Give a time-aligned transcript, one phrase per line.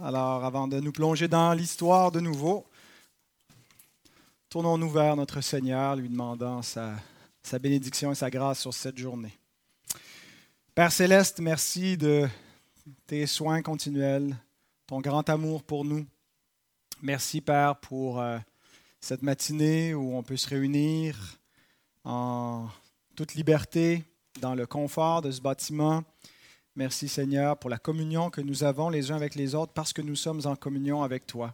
[0.00, 2.64] Alors, avant de nous plonger dans l'histoire de nouveau,
[4.48, 6.94] tournons-nous vers notre Seigneur, lui demandant sa,
[7.60, 9.36] bénédiction et sa grâce sur cette journée.
[10.76, 12.28] Père céleste, merci de
[13.08, 14.36] tes soins continuels,
[14.86, 16.06] ton grand amour pour nous.
[17.02, 18.38] Merci, Père, pour euh,
[19.00, 21.40] cette matinée où on peut se réunir
[22.04, 22.68] en
[23.16, 24.04] toute liberté,
[24.40, 26.04] dans le confort de ce bâtiment
[26.78, 30.00] Merci Seigneur pour la communion que nous avons les uns avec les autres parce que
[30.00, 31.52] nous sommes en communion avec toi.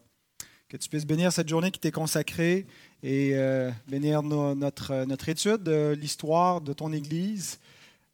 [0.69, 2.67] Que tu puisses bénir cette journée qui t'est consacrée
[3.03, 7.59] et euh, bénir notre, notre étude de l'histoire de ton Église.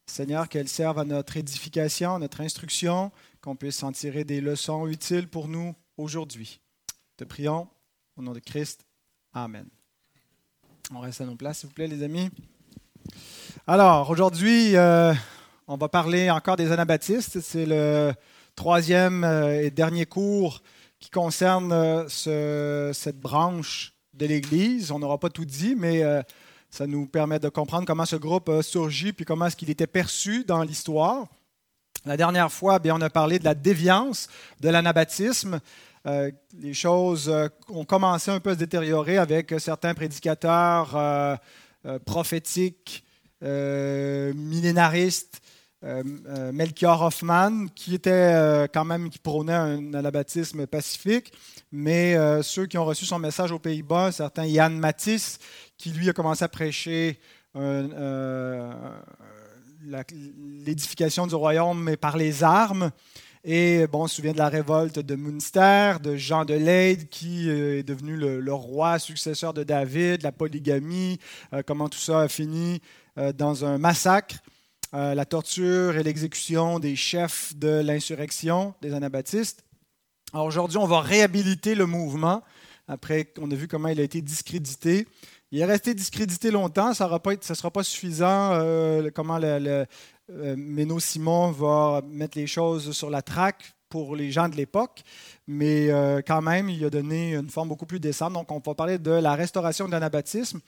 [0.07, 4.87] Seigneur, qu'elle serve à notre édification, à notre instruction, qu'on puisse en tirer des leçons
[4.87, 6.61] utiles pour nous aujourd'hui.
[7.17, 7.67] Te prions
[8.17, 8.87] au nom de Christ.
[9.33, 9.67] Amen.
[10.95, 12.31] On reste à nos places, s'il vous plaît, les amis.
[13.67, 15.13] Alors, aujourd'hui, euh,
[15.73, 17.39] on va parler encore des anabaptistes.
[17.41, 18.13] C'est le
[18.57, 20.63] troisième euh, et dernier cours
[20.99, 24.91] qui concerne euh, cette branche de l'Église.
[24.91, 26.23] On n'aura pas tout dit, mais euh,
[26.71, 29.87] ça nous permet de comprendre comment ce groupe a surgi puis comment est-ce qu'il était
[29.87, 31.29] perçu dans l'histoire.
[32.05, 35.61] La dernière fois, bien, on a parlé de la déviance de l'anabaptisme.
[36.05, 37.33] les choses
[37.69, 41.39] ont commencé un peu à se détériorer avec certains prédicateurs
[42.07, 43.05] prophétiques,
[43.43, 45.43] millénaristes,
[45.83, 51.33] Melchior Hoffman, qui était euh, quand même, qui prônait un anabaptisme pacifique,
[51.73, 55.39] mais ceux qui ont reçu son message aux Pays-Bas, un certain Jan Matisse,
[55.79, 57.19] qui lui a commencé à prêcher
[59.85, 62.91] l'édification du royaume, mais par les armes.
[63.43, 67.49] Et bon, on se souvient de la révolte de Münster, de Jean de Leyde, qui
[67.49, 71.19] est devenu le, roi successeur de David, la polygamie,
[71.67, 72.83] comment tout ça a fini
[73.35, 74.37] dans un massacre.
[74.93, 79.63] Euh, la torture et l'exécution des chefs de l'insurrection des anabaptistes.
[80.33, 82.43] Alors aujourd'hui, on va réhabiliter le mouvement
[82.89, 85.07] après qu'on a vu comment il a été discrédité.
[85.53, 89.87] Il est resté discrédité longtemps, ça ne sera pas suffisant euh, comment le,
[90.29, 95.03] euh, Simon va mettre les choses sur la traque pour les gens de l'époque,
[95.49, 95.89] mais
[96.25, 98.33] quand même, il a donné une forme beaucoup plus décente.
[98.35, 100.61] Donc, on va parler de la restauration de l'anabaptisme,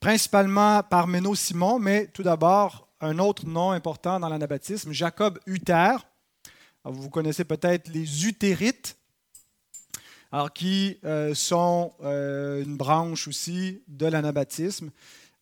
[0.00, 5.96] principalement par Méno Simon, mais tout d'abord un autre nom important dans l'anabaptisme, Jacob Uther.
[6.84, 8.96] vous connaissez peut-être les Utérites,
[10.54, 14.90] qui euh, sont euh, une branche aussi de l'anabaptisme.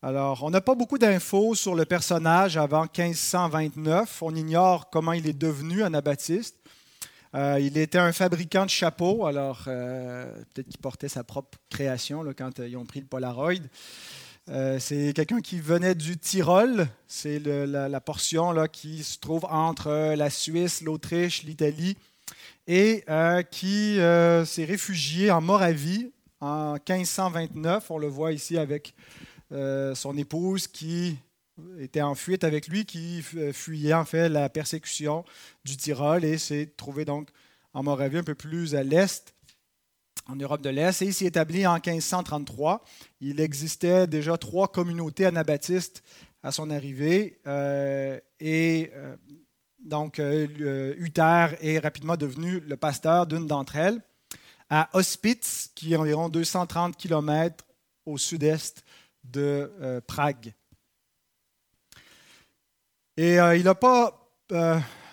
[0.01, 4.21] Alors, on n'a pas beaucoup d'infos sur le personnage avant 1529.
[4.21, 6.57] On ignore comment il est devenu anabaptiste.
[7.35, 12.59] Euh, il était un fabricant de chapeaux, alors peut-être qu'il portait sa propre création quand
[12.59, 13.63] ils ont pris le Polaroid.
[14.49, 16.87] Euh, c'est quelqu'un qui venait du Tyrol.
[17.07, 21.97] C'est la, portion qui se trouve entre la Suisse, l'Autriche, l'Italie,
[22.67, 26.11] et euh, qui euh, s'est réfugié en Moravie
[26.41, 27.89] en 1529.
[27.89, 28.93] On le voit ici avec
[29.93, 31.15] son épouse qui
[31.77, 33.21] était en fuite avec lui, qui
[33.53, 35.23] fuyait en fait la persécution
[35.63, 37.29] du Tyrol et s'est trouvé donc
[37.75, 39.35] en Moravie un peu plus à l'est
[40.27, 42.83] en Europe de l'Est et il s'est établi en 1533.
[43.21, 46.03] Il existait déjà trois communautés anabaptistes
[46.43, 49.15] à son arrivée euh, et euh,
[49.79, 54.01] donc euh, Uther est rapidement devenu le pasteur d'une d'entre elles
[54.69, 57.63] à Hospitz, qui est environ 230 km
[58.05, 58.83] au sud-est
[59.23, 60.53] de Prague.
[63.17, 64.31] Et il n'a pas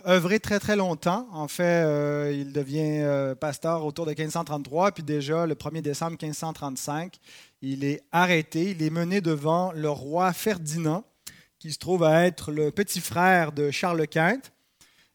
[0.06, 1.28] œuvré très très longtemps.
[1.32, 6.12] En fait, euh, il devient euh, pasteur autour de 1533, puis déjà le 1er décembre
[6.12, 7.18] 1535,
[7.62, 11.04] il est arrêté, il est mené devant le roi Ferdinand,
[11.58, 14.40] qui se trouve à être le petit frère de Charles Quint.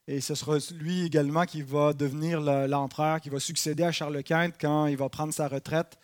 [0.08, 4.50] Et ce sera lui également qui va devenir l'empereur, qui va succéder à Charles Quint
[4.50, 5.98] quand il va prendre sa retraite,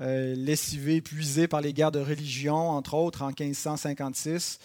[0.00, 4.58] euh, lessivé, épuisé par les guerres de religion, entre autres en 1556.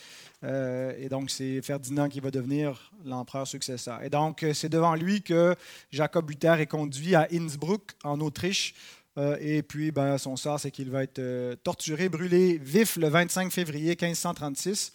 [0.43, 4.01] Euh, et donc, c'est Ferdinand qui va devenir l'empereur successeur.
[4.03, 5.55] Et donc, euh, c'est devant lui que
[5.91, 8.73] Jacob Luther est conduit à Innsbruck, en Autriche.
[9.17, 13.51] Euh, et puis, ben, son sort, c'est qu'il va être torturé, brûlé vif le 25
[13.51, 14.93] février 1536.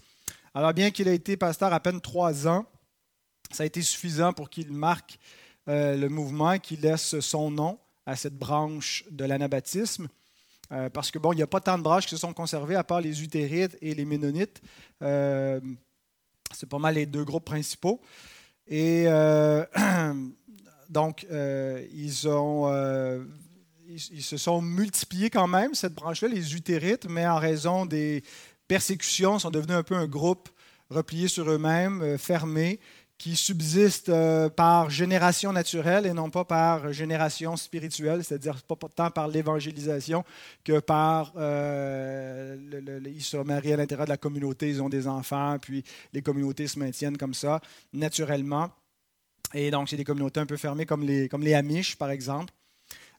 [0.55, 2.65] Alors, bien qu'il ait été pasteur à peine trois ans,
[3.51, 5.19] ça a été suffisant pour qu'il marque
[5.67, 10.09] le mouvement, qu'il laisse son nom à cette branche de l'anabaptisme.
[10.75, 12.75] Euh, parce que bon, il n'y a pas tant de branches qui se sont conservées
[12.75, 14.61] à part les Utérites et les Ménonites.
[15.03, 15.61] Euh,
[16.53, 18.01] c'est pas mal les deux groupes principaux.
[18.67, 19.65] Et euh,
[20.89, 22.13] donc, ils,
[23.89, 28.25] ils, se sont multipliés quand même, cette branche-là, les Utérites, mais en raison des
[28.67, 30.49] persécutions, sont devenus un peu un groupe
[30.91, 32.81] replié sur eux-mêmes, fermé,
[33.19, 39.11] qui subsistent euh, par génération naturelle et non pas par génération spirituelle, c'est-à-dire pas tant
[39.11, 40.25] par l'évangélisation
[40.65, 41.33] que par...
[41.37, 42.57] Euh,
[43.07, 46.67] ils se marient à l'intérieur de la communauté, ils ont des enfants, puis les communautés
[46.67, 47.61] se maintiennent comme ça,
[47.93, 48.71] naturellement.
[49.53, 52.53] Et donc, c'est des communautés un peu fermées comme les, comme Amish, par exemple.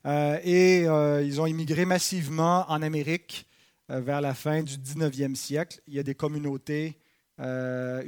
[0.04, 0.82] Euh, et
[1.26, 3.46] ils ont immigré massivement en Amérique
[3.88, 5.80] vers la fin du 19e siècle.
[5.86, 6.98] Il y a des communautés
[7.40, 8.02] euh,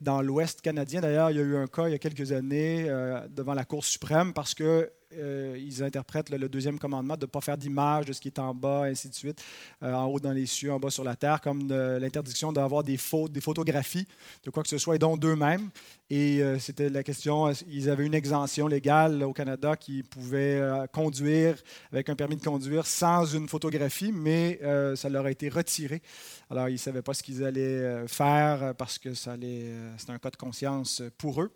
[0.00, 1.00] dans l'Ouest canadien.
[1.00, 3.64] D'ailleurs, il y a eu un cas il y a quelques années euh, devant la
[3.64, 8.06] Cour suprême parce que euh, ils interprètent le, deuxième commandement de ne pas faire d'image
[8.06, 9.42] de ce qui est en bas, ainsi de suite,
[9.82, 12.98] euh, en haut dans les cieux, en bas sur la terre, comme l'interdiction d'avoir des,
[13.30, 14.06] des photographies
[14.44, 15.70] de quoi que ce soit, et dont d'eux-mêmes.
[16.10, 20.60] Et euh, c'était la question, ils avaient une exemption légale au Canada qui pouvait
[20.92, 21.56] conduire
[21.92, 24.60] avec un permis de conduire sans une photographie, mais
[24.96, 26.02] ça leur a été retiré.
[26.50, 30.30] Alors, ils ne savaient pas ce qu'ils allaient faire parce que ça c'était un cas
[30.30, 31.52] de conscience pour eux.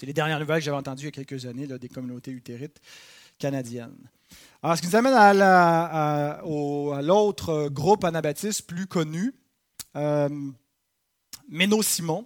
[0.00, 2.80] C'est les dernières nouvelles que j'avais entendues il y a quelques années des communautés utérites
[3.38, 4.08] canadiennes.
[4.62, 6.40] Alors, ce qui nous amène à,
[7.02, 9.34] l'autre groupe anabaptiste plus connu,
[9.96, 10.30] euh,
[11.50, 12.24] Méno Simon.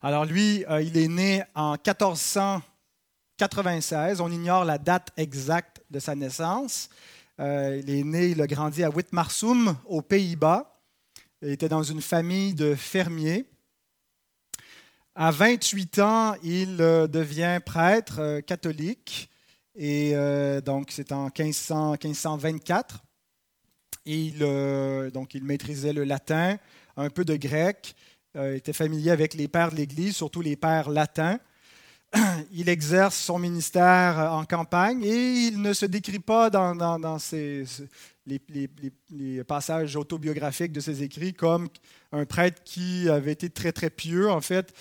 [0.00, 4.22] Alors lui, euh, il est né en 1496.
[4.22, 6.88] On ignore la date exacte de sa naissance.
[7.38, 10.80] Euh, il est né, il a grandi à Witmarsum, aux Pays-Bas.
[11.42, 13.44] Il était dans une famille de fermiers.
[15.16, 19.30] À 28 ans, il euh, devient prêtre euh, catholique,
[19.76, 23.04] et euh, donc c'est en 1524.
[24.06, 24.40] il,
[25.12, 26.58] donc il maîtrisait le latin,
[26.96, 27.94] un peu de grec,
[28.36, 31.38] était familier avec les pères de l'Église, surtout les pères latins.
[32.52, 36.72] Il exerce son ministère en campagne et il ne se décrit pas dans,
[38.26, 38.40] les,
[39.10, 41.68] les, passages autobiographiques de ses écrits comme
[42.12, 44.30] un prêtre qui avait été très très pieux.
[44.30, 44.72] En fait,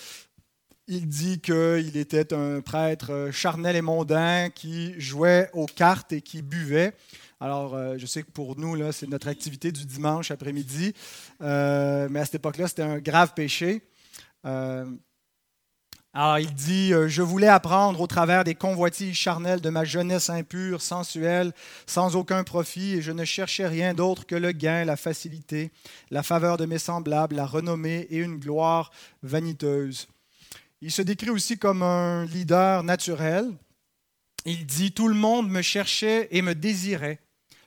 [0.88, 6.22] il dit qu'il était un prêtre euh, charnel et mondain qui jouait aux cartes et
[6.22, 6.94] qui buvait.
[7.40, 10.94] Alors, euh, je sais que pour nous, là, c'est notre activité du dimanche après-midi,
[11.42, 13.82] euh, mais à cette époque-là, c'était un grave péché.
[14.44, 20.82] alors, il dit Je voulais apprendre au travers des convoitises charnelles de ma jeunesse impure,
[20.82, 21.54] sensuelle,
[21.88, 25.72] sans aucun profit, et je ne cherchais rien d'autre que le gain, la facilité,
[26.12, 28.92] la faveur de mes semblables, la renommée et une gloire
[29.24, 30.08] vaniteuse.
[30.86, 33.50] Il se décrit aussi comme un leader naturel.
[34.46, 37.22] Il dit, Tout le monde me cherchait et me désirait.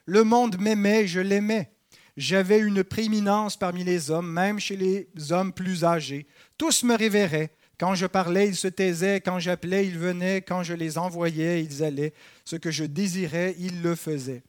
[0.05, 1.71] Le monde m'aimait, je l'aimais.
[2.15, 6.27] J'avais une prééminence parmi les hommes, même chez les hommes plus âgés.
[6.59, 7.49] Tous me révéraient.
[7.79, 9.19] Quand je parlais, ils se taisaient.
[9.19, 10.43] Quand j'appelais, ils venaient.
[10.43, 12.13] Quand je les envoyais, ils allaient.
[12.45, 14.43] Ce que je désirais, ils le faisaient.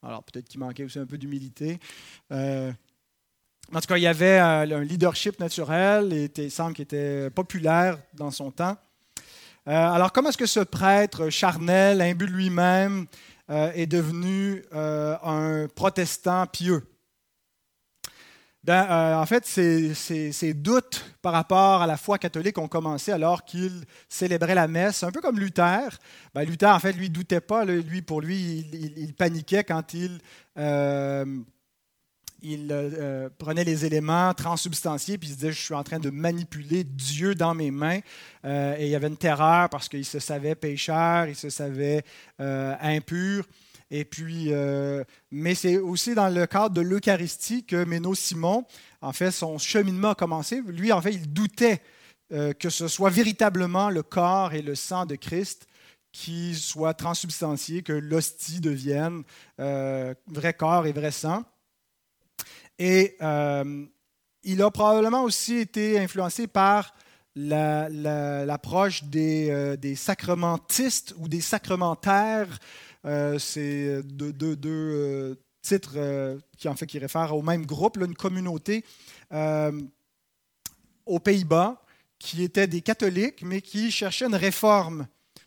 [0.00, 1.80] Alors peut-être qu'il manquait aussi un peu d'humilité.
[2.30, 2.70] Euh,
[3.74, 7.30] en tout cas, il y avait euh, un leadership naturel et il semble qu'il était
[7.30, 8.76] populaire dans son temps.
[9.66, 13.06] Euh, alors, comment est-ce que ce prêtre charnel, imbu de lui-même,
[13.50, 16.86] euh, est devenu un protestant pieux?
[18.64, 23.84] Ben, en fait, ses, doutes par rapport à la foi catholique ont commencé alors qu'il
[24.08, 25.88] célébrait la messe, un peu comme Luther.
[26.32, 27.64] Ben, Luther, en fait, lui, doutait pas.
[27.64, 28.66] Lui, pour lui,
[28.96, 30.20] il, paniquait quand il
[32.42, 35.98] il euh, euh, prenait les éléments transubstantiés, puis il se disait, je suis en train
[35.98, 38.00] de manipuler Dieu dans mes mains.
[38.44, 42.04] Euh, et il y avait une terreur parce qu'il se savait pécheur, il se savait
[42.38, 43.44] impur.
[43.90, 44.50] Et puis,
[45.30, 48.64] mais c'est aussi dans le cadre de l'Eucharistie que Méno Simon,
[49.02, 50.62] en fait, son cheminement a commencé.
[50.66, 51.82] Lui, en fait, il doutait
[52.30, 55.66] que ce soit véritablement le corps et le sang de Christ
[56.10, 59.24] qui soient transubstantiés, que l'hostie devienne
[59.58, 61.44] vrai corps et vrai sang.
[62.78, 63.86] Et euh,
[64.42, 66.94] il a probablement aussi été influencé par
[67.34, 72.58] l'approche euh, des, sacramentistes ou des sacrementaires.
[73.04, 78.84] Euh, c'est deux, titres qui, en fait, qui réfèrent au même groupe, une communauté
[81.06, 81.82] aux Pays-Bas
[82.18, 85.06] qui étaient des catholiques, mais qui cherchaient une réforme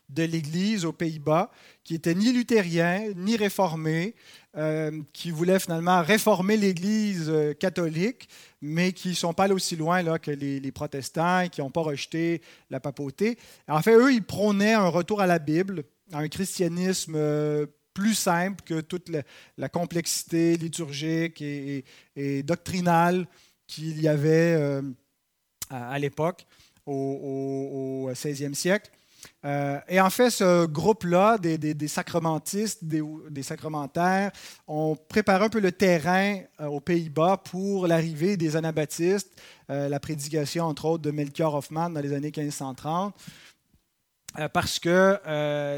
[0.10, 1.52] de l'Église aux Pays-Bas,
[1.84, 4.16] qui était ni luthérien, ni réformé,
[4.58, 8.30] euh, qui voulait finalement réformer l'Église euh, catholique,
[8.62, 11.82] mais qui ne sont pas allés aussi loin que les, protestants et qui n'ont pas
[11.82, 13.38] rejeté la papauté.
[13.68, 15.84] En fait, eux, ils prônaient un retour à la Bible,
[16.14, 19.12] à un christianisme euh, plus simple que toute
[19.58, 21.84] la, complexité liturgique et,
[22.44, 23.28] doctrinale
[23.68, 24.82] qu'il y avait
[25.70, 26.46] à, l'époque,
[26.86, 28.90] au, au, 16e siècle.
[29.46, 34.32] Euh, et en fait, ce groupe-là, des, sacramentistes, des, sacrementaires,
[34.68, 39.40] ont préparé un peu le terrain euh, aux Pays-Bas pour l'arrivée des anabaptistes,
[39.70, 43.14] euh, la prédication, entre autres, de Melchior Hoffman dans les années 1530
[44.52, 45.18] parce que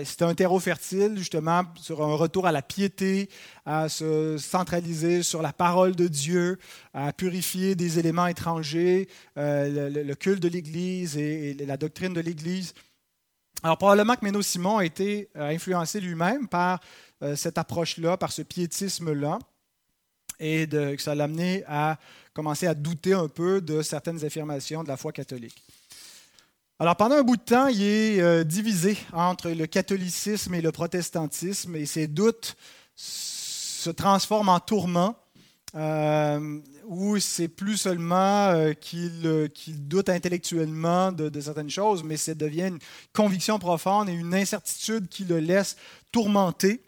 [0.04, 3.30] c'était un terreau fertile, justement, sur un retour à la piété,
[3.68, 6.58] à se centraliser sur la parole de Dieu,
[6.92, 12.74] à purifier des éléments étrangers, le, culte de l'Église et, la doctrine de l'Église.
[13.64, 16.80] Alors probablement que Méno Simon a été euh, influencé lui-même par
[17.24, 19.40] euh, cette approche-là, par ce piétisme-là,
[20.40, 21.98] et que ça l'a amené à
[22.34, 25.64] commencer à douter un peu de certaines affirmations de la foi catholique.
[26.78, 30.72] Alors pendant un bout de temps, il est euh, divisé entre le catholicisme et le
[30.72, 32.56] protestantisme, et ses doutes
[32.96, 35.16] se transforment en tourments
[35.76, 42.34] euh, où c'est plus seulement euh, euh, qu'il doute intellectuellement de, certaines choses, mais ça
[42.34, 42.80] devient une
[43.12, 45.76] conviction profonde et une incertitude qui le laisse
[46.12, 46.82] tourmenter.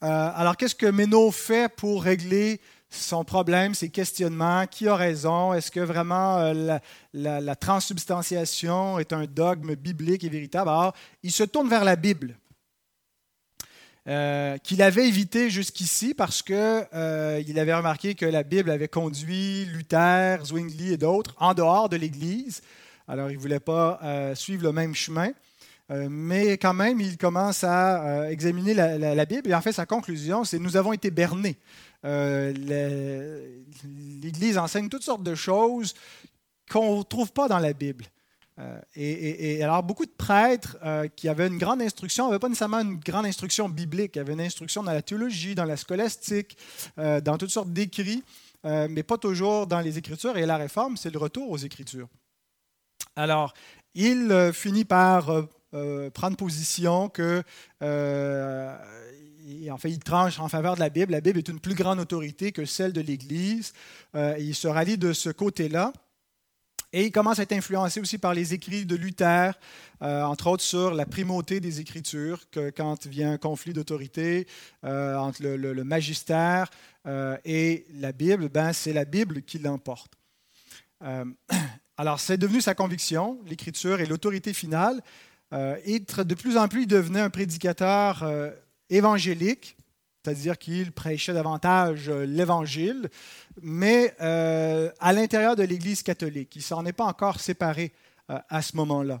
[0.00, 5.70] alors, qu'est-ce que Méno fait pour régler son problème, ses questionnements, qui a raison, est-ce
[5.70, 6.80] que vraiment la,
[7.12, 10.70] la, transsubstantiation est un dogme biblique et véritable?
[10.70, 12.36] Alors, il se tourne vers la Bible.
[14.06, 19.64] Euh, qu'il avait évité jusqu'ici parce qu'il euh, avait remarqué que la Bible avait conduit
[19.64, 22.60] Luther, Zwingli et d'autres en dehors de l'Église.
[23.08, 25.30] Alors, il ne voulait pas euh, suivre le même chemin.
[25.88, 30.58] mais quand même, il commence à examiner la, Bible et en fait, sa conclusion, c'est
[30.58, 31.56] nous avons été bernés.
[32.02, 32.58] L'Église
[34.58, 35.94] enseigne toutes sortes de choses
[36.70, 38.04] qu'on ne trouve pas dans la Bible.
[38.60, 42.80] Euh, et, alors, beaucoup de prêtres euh, qui avaient une grande instruction n'avaient pas nécessairement
[42.80, 46.56] une grande instruction biblique, avaient une instruction dans la théologie, dans la scolastique,
[46.98, 48.22] euh, dans toutes sortes d'écrits,
[48.64, 50.38] mais pas toujours dans les Écritures.
[50.38, 52.08] Et la réforme, c'est le retour aux Écritures.
[53.14, 53.52] Alors,
[53.94, 55.30] il finit par
[56.14, 57.42] prendre position que.
[59.76, 61.12] fait, il tranche en faveur de la Bible.
[61.12, 63.74] La Bible est une plus grande autorité que celle de l'Église.
[64.14, 65.92] il se rallie de ce côté-là.
[66.96, 69.58] Et il commence à être influencé aussi par les écrits de Luther,
[70.00, 74.46] euh, entre autres sur la primauté des Écritures, que quand vient un conflit d'autorité
[74.84, 76.70] euh, entre le, magistère
[77.08, 80.12] euh, et la Bible, ben, c'est la Bible qui l'emporte.
[81.96, 85.02] alors, c'est devenu sa conviction, l'Écriture est l'autorité finale.
[85.84, 88.24] et de plus en plus, il devenait un prédicateur
[88.88, 89.76] évangélique
[90.24, 93.10] c'est-à-dire qu'il prêchait davantage euh, l'Évangile,
[93.60, 96.56] mais euh, à l'intérieur de l'Église catholique.
[96.56, 97.92] Il ne s'en est pas encore séparé
[98.30, 99.20] euh, à ce moment-là.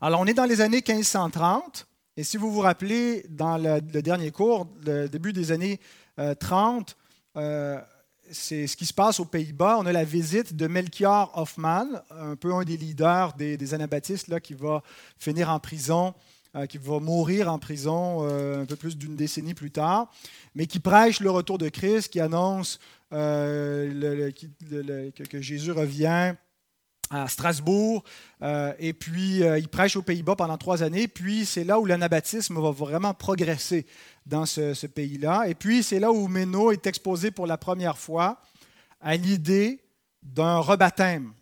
[0.00, 4.30] Alors, on est dans les années 1530, et si vous vous rappelez, dans le, dernier
[4.30, 5.80] cours, le début des années
[6.40, 6.96] 30,
[8.30, 9.78] c'est ce qui se passe aux Pays-Bas.
[9.80, 14.28] On a la visite de Melchior Hoffman, un peu un des leaders des, des anabaptistes
[14.28, 14.82] là, qui va
[15.18, 16.14] finir en prison
[16.68, 20.10] qui va mourir en prison euh, un peu plus d'une décennie plus tard,
[20.54, 22.78] mais qui prêche le retour de Christ, qui annonce
[23.12, 26.34] euh, que, Jésus revient
[27.10, 28.04] à Strasbourg,
[28.78, 32.70] et puis il prêche aux Pays-Bas pendant trois années, puis c'est là où l'anabaptisme va
[32.70, 33.84] vraiment progresser
[34.24, 38.40] dans ce, pays-là, et puis c'est là où Méno est exposé pour la première fois
[39.02, 39.80] à l'idée
[40.22, 41.34] d'un rebaptême.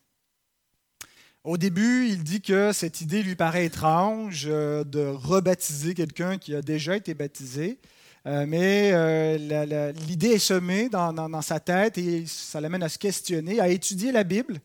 [1.51, 6.55] Au début, il dit que cette idée lui paraît étrange euh, de rebaptiser quelqu'un qui
[6.55, 7.81] a déjà été baptisé,
[8.29, 13.59] euh, mais euh, l'idée est semée dans, sa tête et ça l'amène à se questionner,
[13.59, 14.61] à étudier la Bible,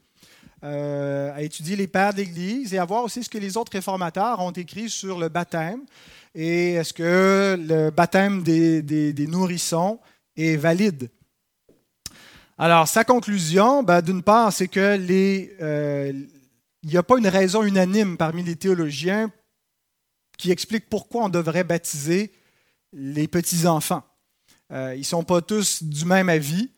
[0.62, 4.51] à étudier les pères d'Église et à voir aussi ce que les autres réformateurs ont
[4.51, 5.82] écrit sur le baptême
[6.36, 10.00] et est-ce que le baptême des, nourrissons
[10.38, 11.10] est valide.
[12.60, 15.51] Alors, sa conclusion, ben, d'une part, c'est que les,
[16.86, 19.32] il n'y a pas une raison unanime parmi les théologiens
[20.38, 22.32] qui explique pourquoi on devrait baptiser
[22.94, 24.04] les petits-enfants.
[24.72, 26.70] Euh, ils ne sont pas tous du même avis.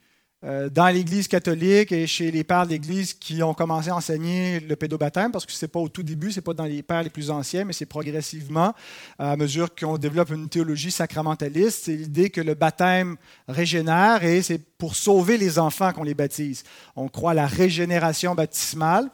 [0.45, 4.59] Euh, dans l'Église catholique et chez les pères de l'Église qui ont commencé à enseigner
[4.59, 6.83] le pédobaptême, parce que ce n'est pas au tout début, ce n'est pas dans les
[6.83, 8.75] pères les plus anciens, mais c'est progressivement,
[9.17, 14.59] à mesure qu'on développe une théologie sacramentaliste, c'est l'idée que le baptême régénère et c'est
[14.77, 16.63] pour sauver les enfants qu'on les baptise.
[16.95, 19.09] On croit à la régénération baptismale.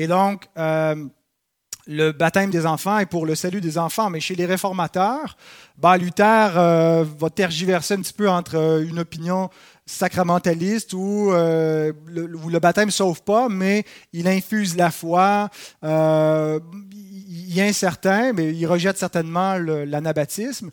[0.00, 0.94] Et donc, euh,
[1.88, 4.10] le baptême des enfants est pour le salut des enfants.
[4.10, 5.36] Mais chez les réformateurs,
[5.76, 9.50] ben, Luther euh, va tergiverser un petit peu entre euh, une opinion
[9.88, 15.48] sacramentaliste où, le, baptême ne sauve pas, mais il infuse la foi.
[15.82, 20.70] il est incertain, mais il rejette certainement l'anabaptisme.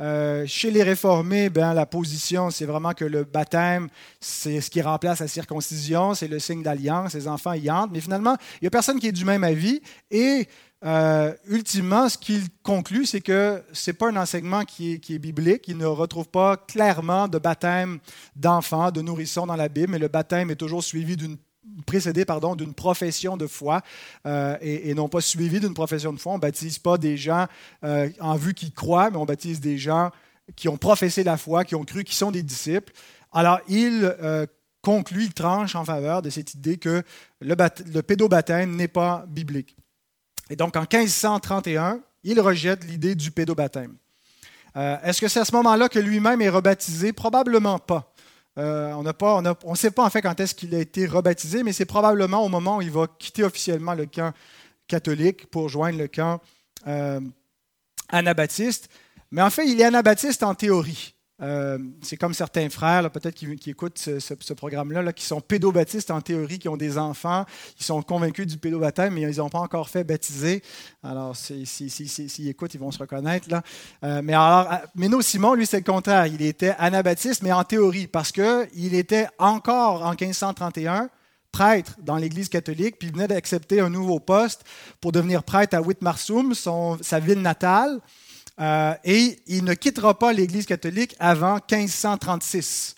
[0.00, 3.88] Euh, chez les réformés, ben, la position, c'est vraiment que le baptême,
[4.20, 7.92] c'est ce qui remplace la circoncision, c'est le signe d'alliance, les enfants y entrent.
[7.92, 9.82] Mais finalement, il n'y a personne qui est du même avis.
[10.12, 10.46] Et
[10.84, 15.66] euh, ultimement, ce qu'il conclut, c'est que ce n'est pas un enseignement qui est, biblique.
[15.66, 17.98] Il ne retrouve pas clairement de baptême
[18.36, 21.36] d'enfants, de nourrissons dans la Bible, mais le baptême est toujours suivi d'une
[21.84, 23.82] précédé pardon, d'une profession de foi
[24.26, 26.34] euh, et, non pas suivi d'une profession de foi.
[26.34, 27.46] On baptise pas des gens
[27.84, 30.10] euh, en vue qui croient, mais on baptise des gens
[30.54, 32.92] qui ont professé la foi, qui ont cru, qui sont des disciples.
[33.32, 34.16] Alors, il
[34.80, 37.02] conclut, il tranche en faveur de cette idée que
[37.40, 39.76] le pédobaptême n'est pas biblique.
[40.50, 43.96] Et donc, en 1531, il rejette l'idée du pédobaptême.
[44.74, 47.12] Est-ce que c'est à ce moment-là que lui-même est rebaptisé?
[47.12, 48.14] Probablement pas.
[48.58, 51.72] Euh, on ne on sait pas en fait quand est-ce qu'il a été rebaptisé, mais
[51.72, 54.32] c'est probablement au moment où il va quitter officiellement le camp
[54.88, 56.40] catholique pour joindre le camp
[56.88, 57.20] euh,
[58.08, 58.88] anabaptiste.
[59.30, 61.14] Mais en fait, il est anabaptiste en théorie.
[61.40, 66.58] Euh, c'est comme certains frères, peut-être qui, écoutent ce, programme-là, qui sont pédobaptistes en théorie,
[66.58, 67.44] qui ont des enfants,
[67.76, 70.62] qui sont convaincus du pédobaptême, mais ils n'ont pas encore fait baptiser.
[71.02, 73.48] Alors, s'ils écoutent, ils vont se reconnaître.
[74.04, 76.26] Euh, mais alors, Méno Simon, lui, c'est le contraire.
[76.26, 81.08] Il était anabaptiste, mais en théorie, parce qu'il était encore en 1531
[81.52, 84.64] prêtre dans l'Église catholique, puis il venait d'accepter un nouveau poste
[85.00, 88.00] pour devenir prêtre à Whitmarsum, sa ville natale.
[88.60, 92.96] Euh, et il ne quittera pas l'Église catholique avant 1536.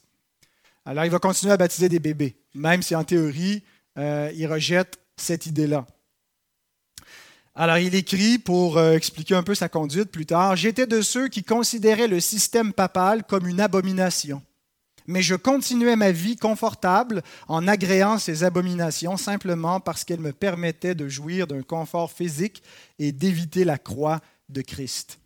[0.87, 3.63] Alors, il va continuer à baptiser des bébés, même si en théorie,
[3.99, 5.87] euh, il rejette cette idée-là.
[7.55, 11.29] Alors, il écrit pour euh, expliquer un peu sa conduite plus tard J'étais de ceux
[11.29, 14.43] qui considéraient le système papal comme une abomination.
[15.07, 20.95] Mais je continuais ma vie confortable en agréant ces abominations simplement parce qu'elles me permettaient
[20.95, 22.63] de jouir d'un confort physique
[22.99, 25.20] et d'éviter la croix de Christ.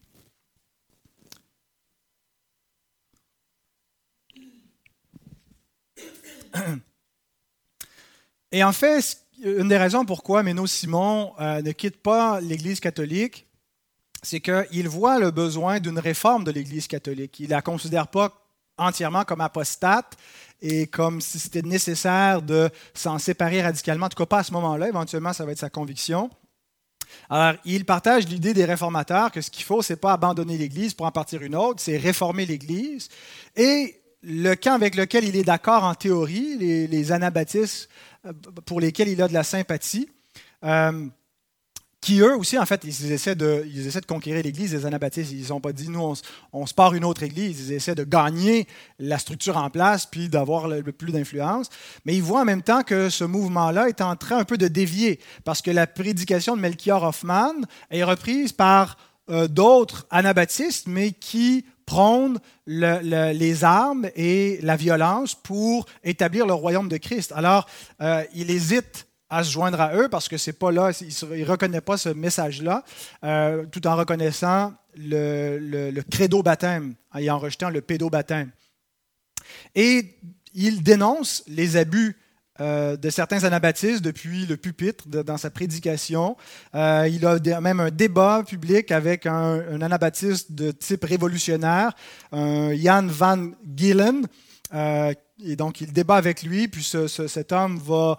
[8.52, 13.46] Et en fait, une des raisons pourquoi Méno Simon euh, ne quitte pas l'Église catholique,
[14.22, 17.40] c'est qu'il voit le besoin d'une réforme de l'Église catholique.
[17.40, 18.32] Il ne la considère pas
[18.78, 20.16] entièrement comme apostate
[20.62, 24.52] et comme si c'était nécessaire de s'en séparer radicalement, en tout cas pas à ce
[24.52, 26.30] moment-là, éventuellement ça va être sa conviction.
[27.28, 30.94] Alors, il partage l'idée des réformateurs que ce qu'il faut, ce n'est pas abandonner l'Église
[30.94, 33.08] pour en partir une autre, c'est réformer l'Église.
[33.56, 37.88] Et le camp avec lequel il est d'accord en théorie, les, anabaptistes
[38.26, 38.32] euh,
[38.64, 40.08] pour lesquels il a de la sympathie,
[40.64, 41.06] euh,
[42.00, 45.32] qui eux aussi, en fait, ils essaient de, ils essaient de conquérir l'Église, les anabaptistes.
[45.32, 46.14] Ils n'ont pas dit, nous,
[46.52, 47.68] on, se part une autre Église.
[47.68, 48.66] Ils essaient de gagner
[48.98, 51.70] la structure en place, puis d'avoir le, plus d'influence.
[52.04, 54.68] Mais ils voient en même temps que ce mouvement-là est en train un peu de
[54.68, 57.54] dévier, parce que la prédication de Melchior Hoffman
[57.90, 58.98] est reprise par
[59.30, 66.88] euh, d'autres anabaptistes, mais qui prônent les armes et la violence pour établir le royaume
[66.88, 67.32] de Christ.
[67.34, 67.66] Alors,
[68.00, 71.44] euh, il hésite à se joindre à eux parce que c'est pas là, il ne
[71.44, 72.84] reconnaît pas ce message-là,
[73.24, 78.50] euh, tout en reconnaissant le, le, credo baptême, et en rejetant le pédo-baptême.
[79.74, 80.16] Et
[80.54, 82.16] il dénonce les abus
[82.60, 86.36] euh, de certains anabaptistes depuis le pupitre dans sa prédication.
[86.76, 91.96] Euh, il a même un débat public avec un, anabaptiste de type révolutionnaire,
[92.32, 94.24] Jan van Gillen.
[94.72, 95.12] Euh,
[95.44, 98.18] et donc, il débat avec lui, puis cet homme va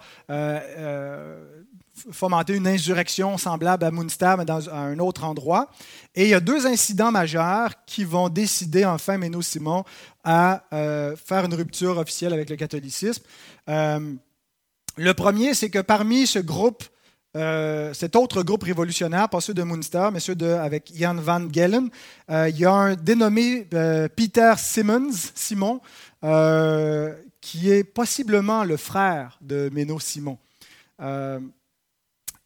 [2.10, 5.70] fomenter une insurrection semblable à Munster, mais dans un autre endroit.
[6.14, 9.82] Et il y a deux incidents majeurs qui vont décider enfin Méno Simon
[10.24, 13.22] à faire une rupture officielle avec le catholicisme.
[14.98, 16.82] Le premier, c'est que parmi ce groupe,
[17.36, 21.90] euh, cet autre groupe révolutionnaire, pas ceux de Munster, mais ceux avec Jan van Gellen,
[22.30, 25.80] euh, il y a un dénommé euh, Peter Simmons, Simon,
[27.42, 30.38] qui est possiblement le frère de Méno Simon,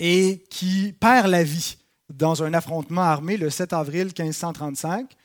[0.01, 1.77] et qui perd la vie
[2.13, 5.17] dans un affrontement armé le 7 avril 1535.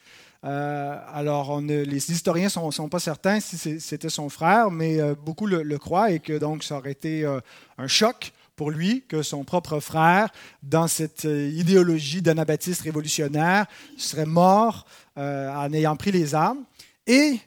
[0.45, 5.47] Euh, alors, les historiens ne sont, pas certains si c'était son frère, mais euh, beaucoup
[5.47, 7.39] le, croient et que donc ça aurait été euh,
[7.77, 10.29] un choc pour lui que son propre frère,
[10.63, 13.65] dans cette idéologie d'anabaptiste révolutionnaire,
[13.97, 14.85] serait mort
[15.17, 16.63] en ayant pris les armes.
[17.05, 17.37] Et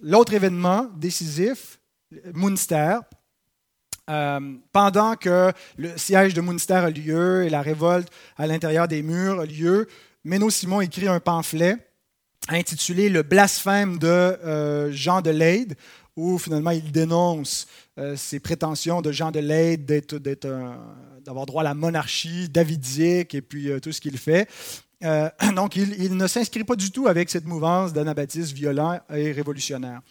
[0.00, 1.78] l'autre événement décisif,
[2.34, 2.98] Munster,
[4.72, 9.38] pendant que le siège de Munster a lieu et la révolte à l'intérieur des murs
[9.38, 9.86] a lieu,
[10.24, 11.76] Méno Simon écrit un pamphlet
[12.48, 15.74] intitulé Le blasphème de euh, Jean de Leyde,
[16.16, 17.66] où finalement il dénonce
[17.98, 19.86] euh, ces prétentions de Jean de Leyde
[21.24, 24.48] d'avoir droit à la monarchie davidique et puis euh, tout ce qu'il fait.
[25.56, 30.02] donc il, ne s'inscrit pas du tout avec cette mouvance d'anabaptistes violents et révolutionnaires.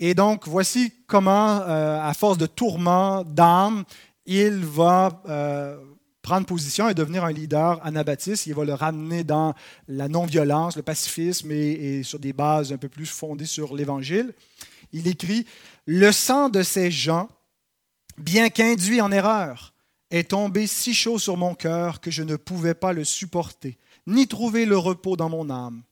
[0.00, 3.84] et donc voici comment, à force de tourments, d'âme,
[4.24, 5.22] il va
[6.22, 8.46] prendre position et devenir un leader anabaptiste.
[8.46, 9.54] Il va le ramener dans
[9.88, 14.32] la non-violence, le pacifisme et, sur des bases un peu plus fondées sur l'Évangile.
[14.92, 15.46] Il écrit
[15.84, 17.28] Le sang de ces gens,
[18.18, 19.74] bien qu'induit en erreur,
[20.10, 24.28] est tombé si chaud sur mon cœur que je ne pouvais pas le supporter, ni
[24.28, 25.82] trouver le repos dans mon âme.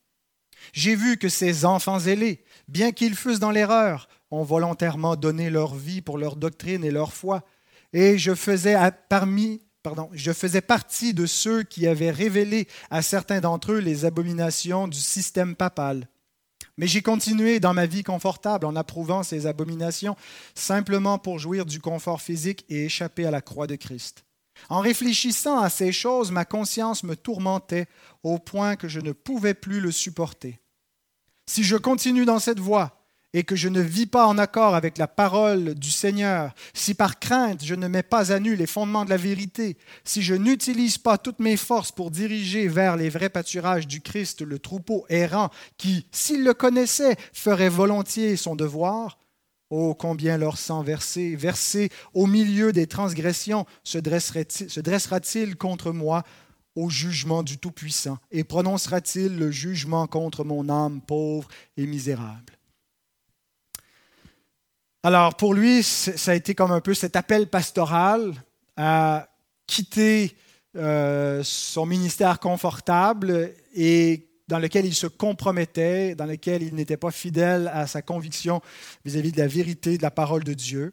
[0.73, 5.75] J'ai vu que ces enfants ailés, bien qu'ils fussent dans l'erreur, ont volontairement donné leur
[5.75, 7.43] vie pour leur doctrine et leur foi.
[7.93, 8.77] Et je faisais
[9.09, 14.05] parmi Pardon, je faisais partie de ceux qui avaient révélé à certains d'entre eux les
[14.05, 16.07] abominations du système papal.
[16.77, 20.17] Mais j'ai continué dans ma vie confortable en approuvant ces abominations
[20.55, 24.25] simplement pour jouir du confort physique et échapper à la croix de Christ.
[24.69, 27.87] En réfléchissant à ces choses, ma conscience me tourmentait
[28.23, 30.61] au point que je ne pouvais plus le supporter.
[31.47, 33.00] Si je continue dans cette voie,
[33.33, 37.19] et que je ne vis pas en accord avec la parole du Seigneur, si par
[37.19, 40.99] crainte je ne mets pas à nu les fondements de la vérité, si je n'utilise
[40.99, 45.51] pas toutes mes forces pour diriger vers les vrais pâturages du Christ le troupeau errant
[45.77, 49.19] qui, s'il le connaissait, ferait volontiers son devoir,
[49.71, 56.25] oh combien leur sang versé, versé au milieu des transgressions, se dressera-t-il contre moi
[56.75, 58.19] au jugement du Tout-Puissant?
[58.31, 62.60] Et prononcera-t-il le jugement contre mon âme pauvre et misérable?
[65.03, 68.35] Alors pour lui, ça a été comme un peu cet appel pastoral
[68.77, 69.29] à
[69.67, 70.37] quitter
[70.77, 77.11] euh, son ministère confortable et dans lequel il se compromettait, dans lequel il n'était pas
[77.11, 78.61] fidèle à sa conviction
[79.05, 80.93] vis-à-vis de la vérité de la parole de Dieu.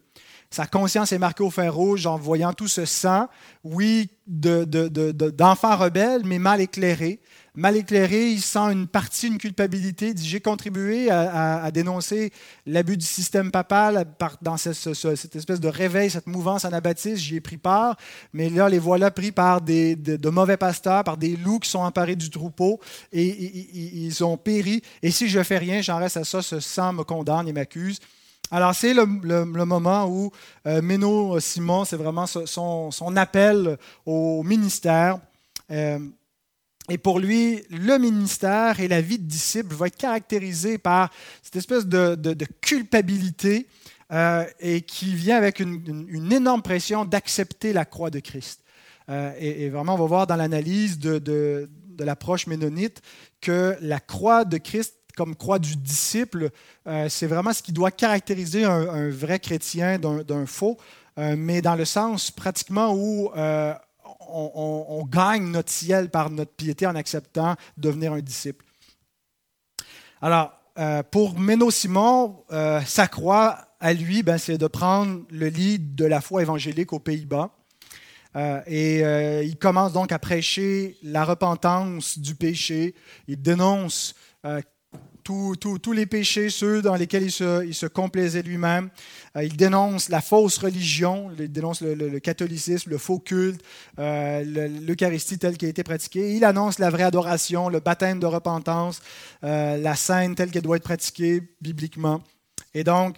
[0.49, 3.27] Sa conscience est marquée au fer rouge en voyant tout ce sang,
[3.63, 7.19] oui, d'enfants rebelles, mais mal éclairés,
[7.57, 10.09] mal éclairé, il sent une partie, une culpabilité.
[10.09, 12.31] Il dit J'ai contribué à, dénoncer
[12.65, 14.05] l'abus du système papal
[14.41, 17.17] dans cette espèce de réveil, cette mouvance anabaptiste.
[17.17, 17.97] J'y ai pris part.
[18.31, 22.15] Mais là, les voilà pris par de, mauvais pasteurs, par des loups qui sont emparés
[22.15, 22.79] du troupeau
[23.11, 24.83] et, ils ont péri.
[25.01, 26.41] Et si je fais rien, j'en reste à ça.
[26.41, 27.99] Ce sang me condamne et m'accuse.
[28.51, 30.31] Alors, c'est le, moment où
[30.67, 35.19] euh, Méno Simon, c'est vraiment son, son, appel au ministère.
[35.69, 35.99] Euh,
[36.89, 41.11] et pour lui, le ministère et la vie de disciple vont être caractérisés par
[41.43, 43.67] cette espèce de, culpabilité
[44.13, 48.61] euh, et qui vient avec une, énorme pression d'accepter la croix de Christ.
[49.09, 51.69] Euh, et, vraiment, on va voir dans l'analyse de,
[51.99, 53.01] l'approche ménonite
[53.41, 56.51] que la croix de Christ comme croix du disciple,
[56.85, 60.77] euh, c'est vraiment ce qui doit caractériser un, vrai chrétien d'un faux,
[61.17, 63.31] mais dans le sens pratiquement où
[64.29, 68.65] on, gagne notre ciel par notre piété en acceptant de devenir un disciple.
[70.21, 75.47] Alors, euh, pour Méno Simon, euh, sa croix à lui, ben, c'est de prendre le
[75.47, 77.51] lead de la foi évangélique aux Pays-Bas.
[78.35, 82.93] Euh, et il commence donc à prêcher la repentance du péché.
[83.27, 84.13] Il dénonce
[85.27, 88.89] tous les péchés, ceux dans lesquels il se, complaisait lui-même.
[89.35, 93.61] Euh, il dénonce la fausse religion, il dénonce le, catholicisme, le faux culte,
[93.99, 94.43] euh,
[94.85, 96.35] l'Eucharistie telle qu'elle a été pratiquée.
[96.35, 99.01] Il annonce la vraie adoration, le baptême de repentance,
[99.43, 102.21] euh, la scène telle qu'elle doit être pratiquée bibliquement.
[102.73, 103.17] Et donc,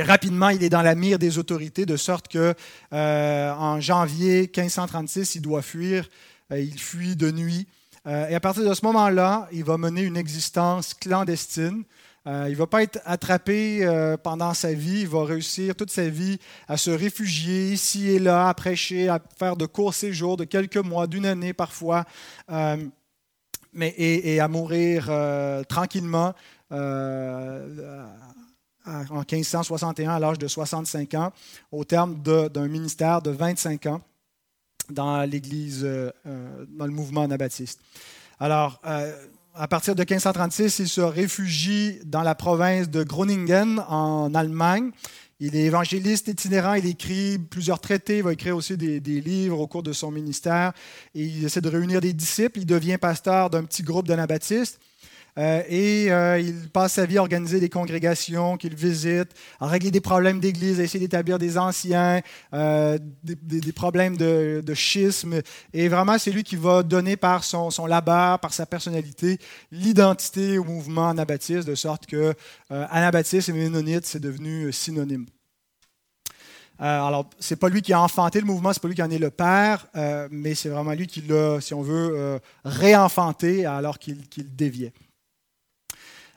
[0.00, 2.54] rapidement, il est dans la mire des autorités, de sorte que
[2.92, 6.08] en janvier 1536, il doit fuir.
[6.50, 7.66] il fuit de nuit.
[8.10, 11.84] Euh, et à partir de ce moment-là, il va mener une existence clandestine.
[12.26, 15.02] Euh, il ne va pas être attrapé euh, pendant sa vie.
[15.02, 19.22] Il va réussir toute sa vie à se réfugier ici et là, à prêcher, à
[19.38, 22.04] faire de courts séjours de quelques mois, d'une année parfois,
[23.72, 25.08] mais, et, à mourir
[25.68, 26.34] tranquillement
[26.70, 27.60] en
[29.30, 31.32] 1561 à l'âge de 65 ans,
[31.70, 34.00] au terme d'un ministère de 25 ans
[34.90, 37.80] dans l'Église, euh, euh, dans le mouvement anabaptiste.
[38.38, 39.12] Alors, euh,
[39.54, 44.90] à partir de 1536, il se réfugie dans la province de Groningen, en Allemagne.
[45.40, 49.58] Il est évangéliste itinérant, il écrit plusieurs traités, il va écrire aussi des, des, livres
[49.58, 50.72] au cours de son ministère.
[51.14, 52.58] Et il essaie de réunir des disciples.
[52.60, 54.78] Il devient pasteur d'un petit groupe d'anabaptistes.
[55.38, 59.90] Euh, et euh, il passe sa vie à organiser des congrégations qu'il visite, à régler
[59.90, 62.20] des problèmes d'église, à essayer d'établir des anciens,
[62.52, 65.40] euh, des, problèmes de, schisme.
[65.72, 69.38] Et vraiment, c'est lui qui va donner par son, son labeur, par sa personnalité,
[69.70, 72.34] l'identité au mouvement anabaptiste, de sorte que
[72.68, 75.26] anabaptiste et ménonite, c'est devenu synonyme.
[76.78, 79.18] alors, c'est pas lui qui a enfanté le mouvement, c'est pas lui qui en est
[79.18, 79.86] le père,
[80.30, 84.92] mais c'est vraiment lui qui l'a, si on veut, réenfanté alors qu'il déviait.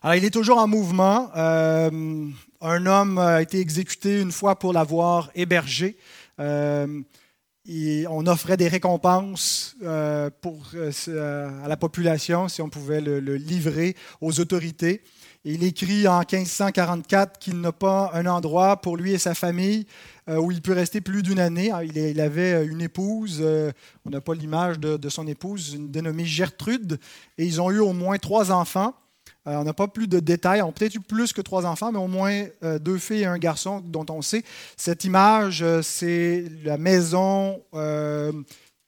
[0.03, 1.31] Alors, il est toujours en mouvement.
[1.37, 2.27] Euh,
[2.59, 5.95] un homme a été exécuté une fois pour l'avoir hébergé.
[6.41, 7.01] Euh,
[8.09, 9.77] on offrait des récompenses
[10.41, 15.01] pour, à la population si on pouvait le, livrer aux autorités.
[15.45, 19.85] il écrit en 1544 qu'il n'a pas un endroit pour lui et sa famille
[20.29, 21.71] euh, où il peut rester plus d'une année.
[21.83, 23.71] Il, avait une épouse, euh,
[24.05, 26.97] on n'a pas l'image de, son épouse, dénommée Gertrude,
[27.37, 28.95] et ils ont eu au moins trois enfants.
[29.47, 31.91] Euh, on n'a pas plus de détails, on a peut-être eu plus que trois enfants,
[31.91, 32.45] mais au moins
[32.79, 34.43] deux filles et un garçon dont on sait.
[34.77, 37.61] Cette image, c'est la maison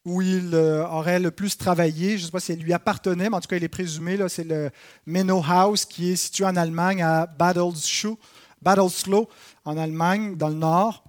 [0.06, 2.18] où il aurait le plus travaillé.
[2.18, 4.18] Je ne sais pas si elle lui appartenait, mais en tout cas, il est présumé.
[4.30, 4.70] C'est le
[5.06, 8.18] Menno House qui est situé en Allemagne, à Badelsloh,
[9.66, 11.05] en Allemagne, dans le nord.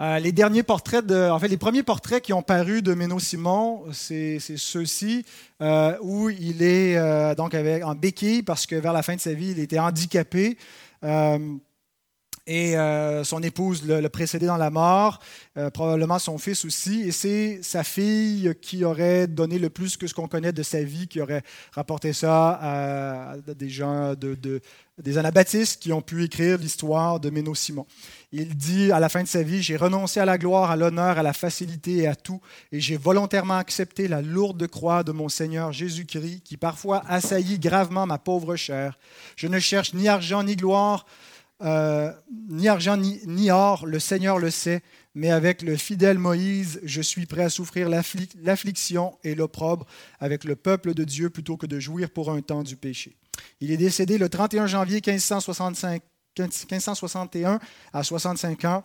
[0.00, 3.18] Euh, les derniers portraits, de, en fait, les premiers portraits qui ont paru de Méno
[3.18, 5.24] Simon, c'est ceux-ci,
[5.60, 9.20] euh, où il est euh, donc avec, en béquille parce que vers la fin de
[9.20, 10.56] sa vie, il était handicapé.
[12.48, 12.74] Et
[13.24, 15.20] son épouse le, précédé dans la mort,
[15.74, 17.02] probablement son fils aussi.
[17.02, 20.82] Et c'est sa fille qui aurait donné le plus que ce qu'on connaît de sa
[20.82, 24.60] vie, qui aurait rapporté ça à, des gens, de,
[25.02, 27.86] des anabaptistes qui ont pu écrire l'histoire de Méno Simon.
[28.32, 31.18] Il dit à la fin de sa vie, j'ai renoncé à la gloire, à l'honneur,
[31.18, 32.40] à la facilité et à tout,
[32.72, 38.06] et j'ai volontairement accepté la lourde croix de mon Seigneur Jésus-Christ, qui parfois assaillit gravement
[38.06, 38.98] ma pauvre chair.
[39.36, 41.06] Je ne cherche ni argent ni gloire,
[41.62, 42.12] euh,
[42.48, 44.82] ni argent ni, or, le Seigneur le sait,
[45.14, 49.86] mais avec le fidèle Moïse, je suis prêt à souffrir l'affliction et l'opprobre
[50.20, 53.16] avec le peuple de Dieu plutôt que de jouir pour un temps du péché.
[53.60, 56.02] Il est décédé le 31 janvier 1565
[56.38, 57.58] 1561
[57.92, 58.84] à 65 ans,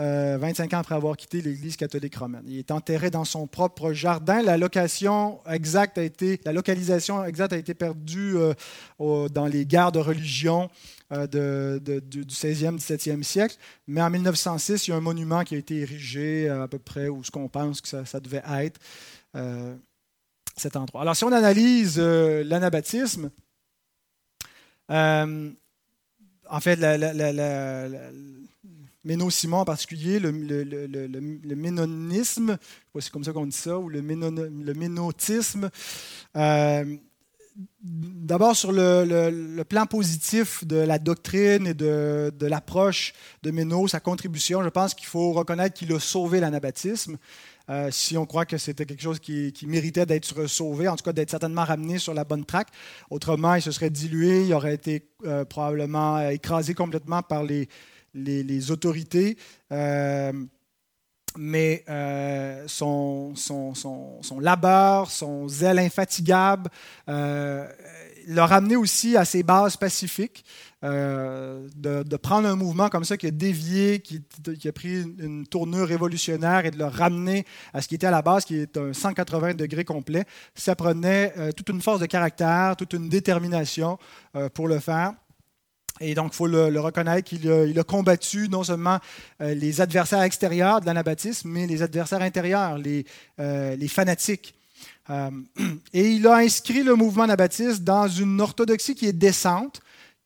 [0.00, 2.42] 25 euh, ans après avoir quitté l'Église catholique romaine.
[2.46, 4.40] Il est enterré dans son propre jardin.
[4.42, 9.92] La location exacte a été, la localisation exacte a été perdue euh, dans les guerres
[9.92, 10.70] de religion
[11.12, 13.56] euh, du 16e, 17e siècle.
[13.86, 17.08] Mais en 1906, il y a un monument qui a été érigé à peu près
[17.08, 18.80] où ce qu'on pense que ça, devait être
[20.56, 21.02] cet endroit.
[21.02, 23.30] Alors, si on analyse l'anabaptisme,
[24.88, 25.50] en
[26.60, 28.40] fait, le
[29.04, 30.32] Méno-Simon en particulier, le,
[31.54, 32.58] ménonisme,
[32.98, 35.70] c'est comme ça qu'on dit ça, ou le, ménotisme.
[36.36, 36.96] Euh,
[37.82, 44.00] d'abord, sur le, plan positif de la doctrine et de, de l'approche de Méno, sa
[44.00, 47.16] contribution, je pense qu'il faut reconnaître qu'il a sauvé l'anabaptisme.
[47.70, 51.12] Euh, si on croit que c'était quelque chose qui, méritait d'être sauvé, en tout cas
[51.12, 52.68] d'être certainement ramené sur la bonne traque.
[53.10, 57.68] Autrement, il se serait dilué, il aurait été euh, probablement écrasé complètement par les,
[58.14, 59.36] les, autorités.
[59.72, 60.32] Euh,
[61.38, 61.84] mais
[62.66, 66.70] son, son, labeur, son zèle infatigable,
[67.06, 70.44] l'a ramené aussi à ses bases pacifiques.
[70.82, 74.22] Euh, de, prendre un mouvement comme ça qui a dévié, qui,
[74.66, 77.44] a pris une tournure révolutionnaire et de le ramener
[77.74, 81.34] à ce qui était à la base, qui est un 180 degrés complet, ça prenait
[81.36, 83.98] euh, toute une force de caractère, toute une détermination
[84.36, 85.12] euh, pour le faire.
[86.00, 88.98] Et donc, il faut le, reconnaître il a, combattu non seulement
[89.40, 93.04] les adversaires extérieurs de l'anabaptisme, mais les adversaires intérieurs, les,
[93.38, 94.54] les fanatiques.
[95.92, 99.80] et il a inscrit le mouvement anabaptiste dans une orthodoxie qui est décente,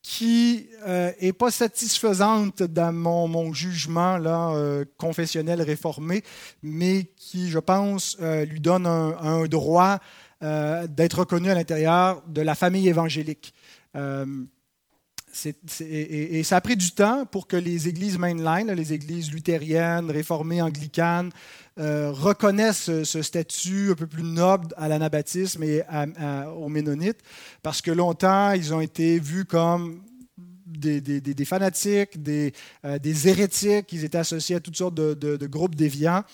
[0.04, 6.22] qui n'est euh, pas satisfaisante dans mon, jugement là, euh, confessionnel réformé,
[6.62, 9.98] mais qui, je pense, euh, lui donne un, droit
[10.42, 13.54] d'être reconnu à l'intérieur de la famille évangélique.
[15.80, 20.62] Et, ça a pris du temps pour que les églises mainline, les églises luthériennes, réformées,
[20.62, 21.30] anglicanes,
[21.76, 25.82] reconnaissent ce, statut un peu plus noble à l'anabaptisme et
[26.56, 27.18] aux ménonites,
[27.62, 30.00] parce que longtemps, ils ont été vus comme
[30.78, 36.24] des, fanatiques, euh, des, hérétiques, ils étaient associés à toutes sortes de, groupes déviants.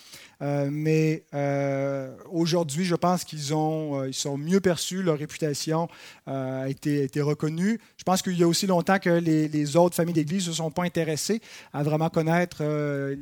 [0.41, 5.87] Euh, mais euh, aujourd'hui, je pense qu'ils ont, ils sont mieux perçus, leur réputation
[6.25, 7.79] a été, été, reconnue.
[7.97, 10.71] Je pense qu'il y a aussi longtemps que les, autres familles d'Église ne se sont
[10.71, 11.41] pas intéressées
[11.73, 12.63] à vraiment connaître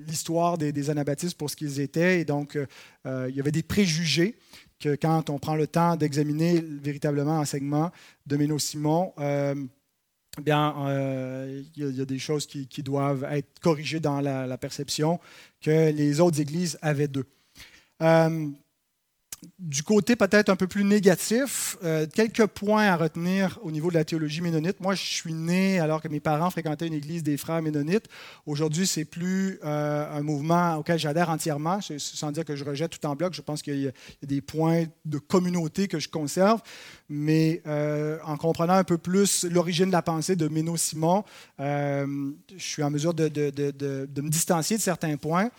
[0.07, 2.21] l'histoire des, anabaptistes pour ce qu'ils étaient.
[2.21, 2.57] Et donc,
[3.05, 4.35] il y avait des préjugés
[4.79, 7.91] que quand on prend le temps d'examiner véritablement l'enseignement
[8.25, 9.13] de Méno Simon,
[10.41, 15.19] bien, euh, il y, a des choses qui, doivent être corrigées dans la, perception
[15.61, 17.27] que les autres églises avaient d'eux.
[19.57, 23.93] Du côté peut-être un peu plus négatif, euh, quelques points à retenir au niveau de
[23.93, 24.81] la théologie ménonite.
[24.81, 28.07] Moi, je suis né alors que mes parents fréquentaient une église des frères ménonites.
[28.45, 33.05] Aujourd'hui, c'est plus euh, un mouvement auquel j'adhère entièrement, sans dire que je rejette tout
[33.05, 33.33] en bloc.
[33.33, 33.91] Je pense qu'il y, a
[34.23, 36.61] des points de communauté que je conserve,
[37.07, 41.23] mais euh, en comprenant un peu plus l'origine de la pensée de Méno Simon,
[41.59, 45.49] je suis en mesure de, de me distancier de certains points.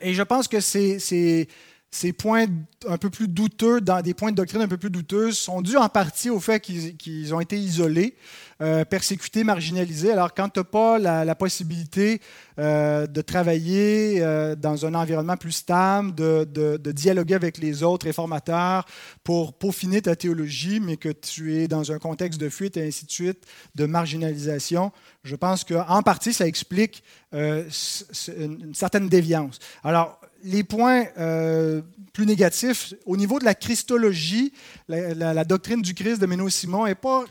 [0.00, 1.48] et je pense que c'est
[1.94, 2.46] ces points
[2.88, 5.76] un peu plus douteux, dans des points de doctrine un peu plus douteux, sont dus
[5.76, 8.16] en partie au fait qu'ils ont été isolés,
[8.62, 10.10] euh, persécutés, marginalisés.
[10.10, 12.22] Alors, quand tu n'as pas la, possibilité
[12.58, 18.86] euh, de travailler euh, dans un environnement plus stable, de, dialoguer avec les autres réformateurs
[19.22, 23.04] pour peaufiner ta théologie, mais que tu es dans un contexte de fuite et ainsi
[23.04, 24.92] de suite, de marginalisation,
[25.24, 29.58] je pense qu'en partie, ça explique une certaine déviance.
[29.84, 34.52] Alors, les points euh, plus négatifs, au niveau de la Christologie,
[34.88, 37.24] la, doctrine du Christ de Méno Simon n'est pas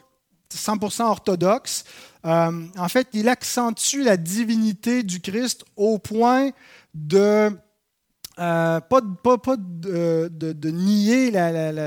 [0.53, 1.83] 100% orthodoxe.
[2.25, 6.51] Euh, en fait, il accentue la divinité du Christ au point
[6.93, 7.51] de
[8.39, 11.31] euh, pas, de, nier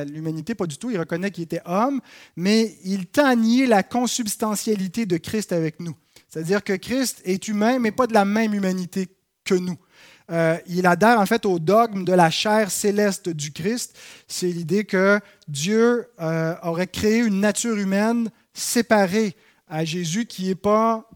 [0.05, 0.91] l'humanité, pas du tout.
[0.91, 2.01] Il reconnaît qu'il était homme,
[2.37, 5.97] mais il tend à nier la consubstantialité de Christ avec nous.
[6.29, 9.09] C'est-à-dire que Christ est humain, mais pas de la même humanité
[9.45, 9.77] que nous.
[10.31, 13.97] Euh, il adhère en fait au dogme de la chair céleste du Christ.
[14.27, 19.37] C'est l'idée que Dieu euh, aurait créé une nature humaine séparée
[19.69, 21.09] à Jésus qui n'est pas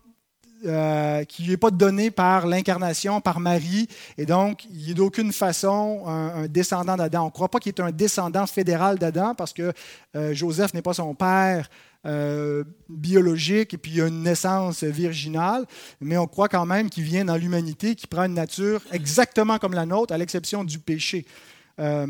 [0.67, 3.87] euh, qui lui est pas donnée par l'incarnation, par Marie,
[4.19, 7.23] et donc il n'est d'aucune façon un, descendant d'Adam.
[7.23, 9.73] On ne croit pas qu'il est un descendant fédéral d'Adam parce que
[10.33, 11.71] Joseph n'est pas son père,
[12.07, 15.67] euh, biologique et puis il y a une naissance virginale,
[16.01, 19.75] mais on croit quand même qu'il vient dans l'humanité, qui prend une nature exactement comme
[19.75, 21.27] la nôtre, à l'exception du péché.
[21.81, 22.07] Euh,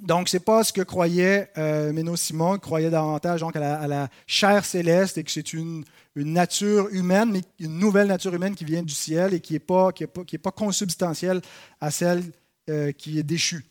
[0.00, 3.86] donc, ce n'est pas ce que croyait euh, Méno Simon, il croyait davantage donc, à,
[3.86, 5.84] la, chair céleste et que c'est une,
[6.16, 9.92] nature humaine, mais une nouvelle nature humaine qui vient du ciel et qui n'est pas,
[9.92, 11.40] pas, pas consubstantielle
[11.80, 12.22] à celle
[12.70, 13.64] euh, qui est déchue.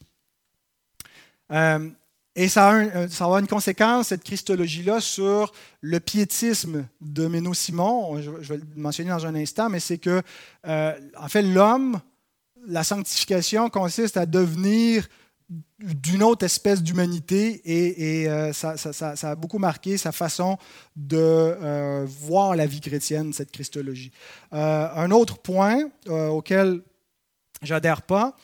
[2.35, 8.19] Et ça a, ça une conséquence, cette christologie-là, sur le piétisme de Méno Simon.
[8.21, 10.21] Je, vais le mentionner dans un instant, mais c'est que,
[10.67, 11.99] euh, en fait, l'homme,
[12.65, 15.07] la sanctification consiste à devenir
[15.77, 20.57] d'une autre espèce d'humanité et, euh, ça, a beaucoup marqué sa façon
[20.95, 24.11] de euh, voir la vie chrétienne, cette christologie.
[24.51, 26.81] un autre point auquel
[27.61, 28.35] j'adhère pas,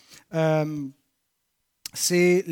[1.94, 2.46] c'est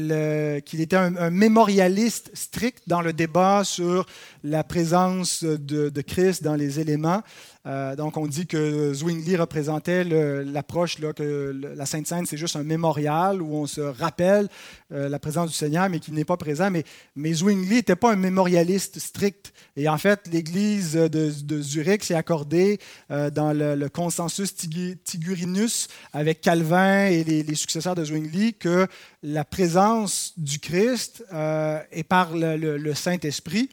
[0.65, 4.06] qu'il était un, mémorialiste strict dans le débat sur
[4.43, 7.21] la présence de, Christ dans les éléments.
[7.67, 12.63] Euh, donc, on dit que Zwingli représentait l'approche que la Sainte Seine, c'est juste un
[12.63, 14.47] mémorial où on se rappelle
[14.93, 16.71] euh, la présence du Seigneur, mais qu'il n'est pas présent.
[16.71, 19.54] Mais, mais Zwingli n'était pas un mémorialiste strict.
[19.76, 22.80] Et en fait, l'Église de, Zurich s'est accordée
[23.12, 28.88] euh, dans le, consensus Tigurinus avec Calvin et les, successeurs de Zwingli que
[29.34, 33.70] la présence du Christ est par le Saint-Esprit.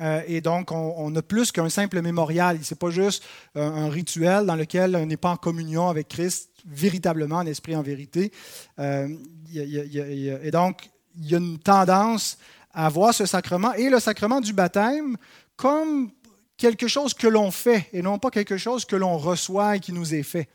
[0.00, 2.58] Euh, et donc, on, a plus qu'un simple mémorial.
[2.62, 3.22] Ce n'est pas juste
[3.54, 7.82] un, rituel dans lequel on n'est pas en communion avec Christ véritablement, en esprit, en
[7.82, 8.32] vérité.
[8.78, 12.38] et donc, il y a une tendance
[12.72, 15.16] à voir ce sacrement et le sacrement du baptême
[15.56, 16.10] comme
[16.56, 19.92] quelque chose que l'on fait et non pas quelque chose que l'on reçoit et qui
[19.92, 20.48] nous est fait.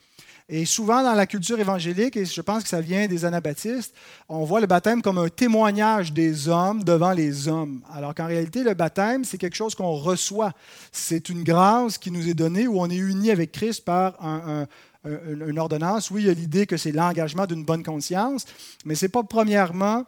[0.51, 3.93] Et souvent dans la culture évangélique, et je pense que ça vient des anabaptistes,
[4.27, 7.81] on voit le baptême comme un témoignage des hommes devant les hommes.
[7.93, 10.53] Alors qu'en réalité, le baptême, c'est quelque chose qu'on reçoit.
[10.91, 14.17] C'est une grâce qui nous est donnée où on est uni avec Christ par
[15.05, 16.09] une ordonnance.
[16.09, 18.45] Oui, il y a l'idée que c'est l'engagement d'une bonne conscience,
[18.85, 20.03] mais ce n'est pas premièrement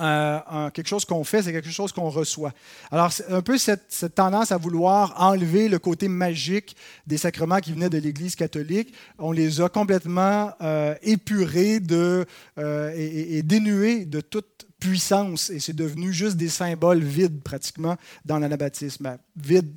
[0.00, 2.52] euh, quelque chose qu'on fait, c'est quelque chose qu'on reçoit.
[2.90, 7.72] Alors, c'est un peu cette, tendance à vouloir enlever le côté magique des sacrements qui
[7.72, 8.94] venaient de l'Église catholique.
[9.18, 12.26] On les a complètement euh, épurés de,
[12.58, 15.50] euh, et, dénués de toute puissance.
[15.50, 19.18] Et c'est devenu juste des symboles vides, pratiquement, dans l'anabaptisme.
[19.36, 19.72] Vides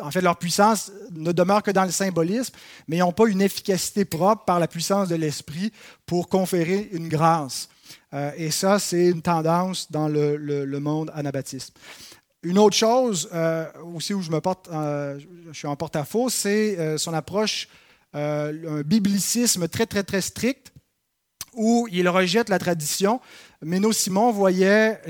[0.00, 2.54] en fait, leur puissance ne demeure que dans le symbolisme,
[2.86, 5.72] mais ils n'ont pas une efficacité propre par la puissance de l'esprit
[6.04, 7.70] pour conférer une grâce.
[8.16, 11.76] Euh, et ça, c'est une tendance dans le, monde anabaptiste.
[12.42, 16.96] Une autre chose euh, aussi où je, me porte, euh, je suis en porte-à-faux, c'est
[16.98, 17.68] son approche,
[18.14, 20.72] un biblicisme très, très, très strict,
[21.52, 23.20] où il rejette la tradition.
[23.62, 25.00] Méno Simon voyait,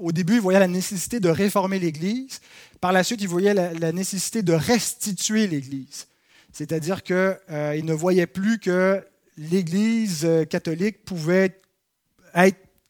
[0.00, 2.40] au début, il voyait la nécessité de réformer l'Église.
[2.80, 6.06] Par la suite, il voyait la, nécessité de restituer l'Église.
[6.52, 7.14] C'est-à-dire qu'il
[7.48, 9.04] ne voyait plus que
[9.36, 11.60] l'Église catholique pouvait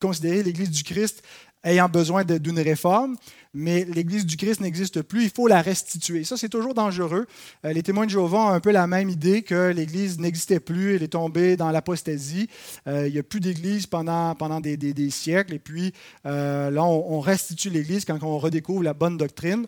[0.00, 1.22] considérée l'Église du Christ
[1.64, 3.16] ayant besoin d'une réforme,
[3.52, 6.24] mais l'Église du Christ n'existe plus, il faut la restituer.
[6.24, 7.26] Ça, c'est toujours dangereux.
[7.64, 10.96] Euh, les témoins de Jéhovah ont un peu la même idée que l'Église n'existait plus,
[10.96, 12.48] elle est tombée dans l'apostasie.
[12.86, 15.92] Euh, il n'y a plus d'Église pendant, pendant des, siècles, et puis
[16.26, 19.66] euh, là, on, restitue l'Église quand on redécouvre la bonne doctrine.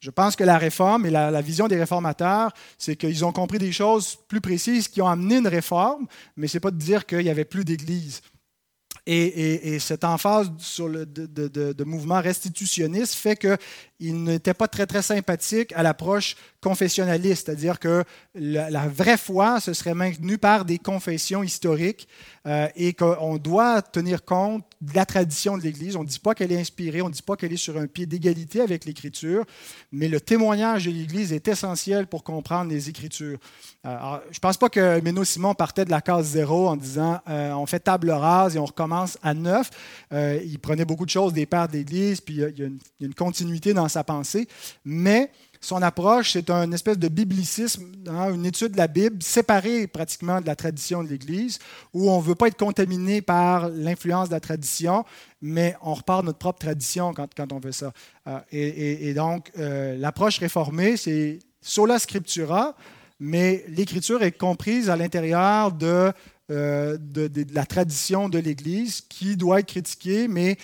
[0.00, 3.72] Je pense que la réforme et la, vision des réformateurs, c'est qu'ils ont compris des
[3.72, 6.06] choses plus précises qui ont amené une réforme,
[6.36, 8.20] mais ce n'est pas de dire qu'il n'y avait plus d'Église.
[9.06, 11.26] Et, cette emphase sur le, de,
[11.72, 18.02] de, mouvement restitutionniste fait qu'il n'était pas très, très sympathique à l'approche confessionnaliste, c'est-à-dire que
[18.34, 22.08] la, vraie foi se serait maintenue par des confessions historiques
[22.46, 25.96] euh, et qu'on doit tenir compte de la tradition de l'Église.
[25.96, 27.86] On ne dit pas qu'elle est inspirée, on ne dit pas qu'elle est sur un
[27.86, 29.44] pied d'égalité avec l'Écriture,
[29.92, 33.38] mais le témoignage de l'Église est essentiel pour comprendre les Écritures.
[33.86, 33.96] Euh,
[34.30, 37.52] je ne pense pas que Méno Simon partait de la case zéro en disant euh,
[37.52, 39.70] on fait table rase et on recommence à neuf.
[40.12, 42.68] il prenait beaucoup de choses des pères d'Église, puis il y a
[43.00, 44.48] une continuité dans sa pensée,
[44.84, 45.30] mais
[45.64, 50.46] son approche, c'est un espèce de biblicisme, une étude de la Bible séparée pratiquement de
[50.46, 51.58] la tradition de l'Église,
[51.94, 55.06] où on ne veut pas être contaminé par l'influence de la tradition,
[55.40, 57.92] mais on repart notre propre tradition quand, on veut ça.
[58.26, 62.76] Euh, et, donc, euh, l'approche réformée, c'est sola scriptura,
[63.18, 66.12] mais l'écriture est comprise à l'intérieur de,
[66.50, 70.58] euh, de, la tradition de l'Église qui doit être critiquée, mais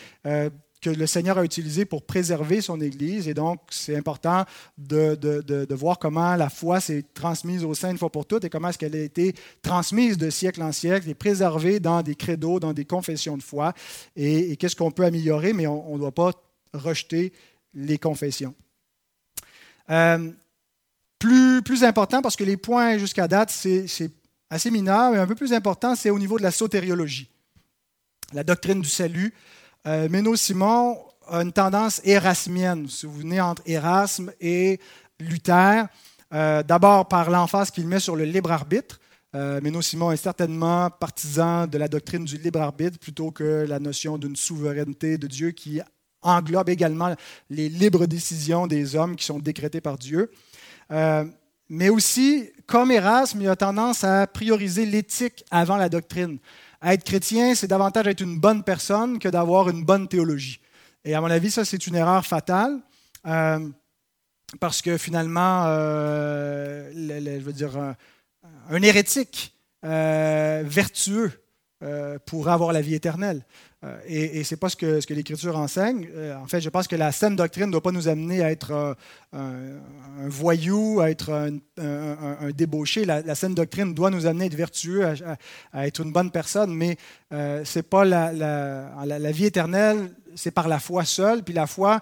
[0.81, 3.29] que le Seigneur a utilisé pour préserver son Église.
[3.29, 4.45] Et donc, c'est important
[4.79, 8.51] de, de, voir comment la foi s'est transmise au sein une fois pour toutes et
[8.51, 12.61] comment est-ce qu'elle a été transmise de siècle en siècle et préservée dans des credos,
[12.61, 13.75] dans des confessions de foi.
[14.17, 16.33] Et, qu'est-ce qu'on peut améliorer, mais on ne doit pas
[16.73, 17.33] rejeter
[17.75, 18.55] les confessions.
[19.91, 20.31] Euh,
[21.19, 24.11] plus, plus important, parce que les points jusqu'à date, c'est
[24.49, 27.29] assez mineur, mais un peu plus important, c'est au niveau de la sotériologie,
[28.33, 29.35] la doctrine du salut,
[29.87, 32.89] euh, Méno Simon a une tendance érasmienne.
[32.89, 34.79] Si vous venez entre Erasme et
[35.19, 35.87] Luther,
[36.35, 39.01] euh, d'abord par l'emphase qu'il met sur le libre arbitre.
[39.35, 43.79] Euh, Méno Simon est certainement partisan de la doctrine du libre arbitre plutôt que la
[43.79, 45.81] notion d'une souveraineté de Dieu qui
[46.21, 47.15] englobe également
[47.49, 50.31] les libres décisions des hommes qui sont décrétées par Dieu.
[51.71, 56.39] mais aussi, comme Erasme, il a tendance à prioriser l'éthique avant la doctrine
[56.83, 60.61] être chrétien, c'est davantage être une bonne personne que d'avoir une bonne théologie.
[61.05, 62.81] Et à mon avis, ça, c'est une erreur fatale.
[63.27, 63.69] Euh,
[64.59, 69.55] parce que finalement, euh, je veux dire, un, hérétique
[69.85, 71.33] euh, vertueux
[72.27, 73.45] pourra avoir la vie éternelle.
[73.83, 76.09] Euh, et, ce n'est pas ce que, l'Écriture enseigne.
[76.15, 78.51] Euh, en fait, je pense que la saine doctrine ne doit pas nous amener à
[78.51, 78.95] être euh,
[79.33, 83.07] un, voyou, à être un, débauché.
[83.07, 85.07] La, saine doctrine doit nous amener à être vertueux,
[85.73, 86.99] à, être une bonne personne, mais
[87.65, 91.43] c'est pas la, la, vie éternelle, c'est par la foi seule.
[91.43, 92.01] Puis la foi,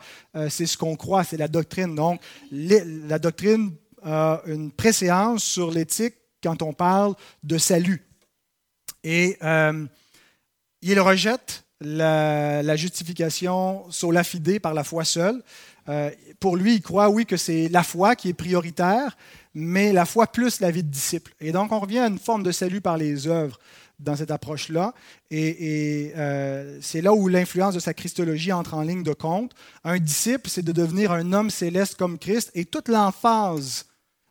[0.48, 1.94] c'est ce qu'on croit, c'est la doctrine.
[1.94, 2.20] Donc,
[2.50, 3.72] la doctrine
[4.02, 7.14] a une préséance sur l'éthique quand on parle
[7.44, 8.04] de salut.
[9.04, 9.38] Et
[10.82, 15.42] il rejette la, justification la fide par la foi seule.
[15.88, 16.10] Euh,
[16.40, 19.16] pour lui, il croit, oui, que c'est la foi qui est prioritaire,
[19.54, 21.34] mais la foi plus la vie de disciple.
[21.40, 23.58] Et donc, on revient à une forme de salut par les œuvres
[23.98, 24.92] dans cette approche-là.
[25.30, 29.52] Et, euh, c'est là où l'influence de sa christologie entre en ligne de compte.
[29.84, 33.86] Un disciple, c'est de devenir un homme céleste comme Christ, et toute l'emphase